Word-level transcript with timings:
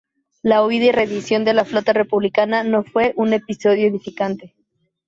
La 0.41 0.65
huida 0.65 0.85
y 0.85 0.91
rendición 0.91 1.45
de 1.45 1.53
la 1.53 1.63
flota 1.63 1.93
republicana 1.93 2.63
no 2.63 2.83
fue 2.83 3.13
"un 3.17 3.33
episodio 3.33 3.87
edificante. 3.87 4.55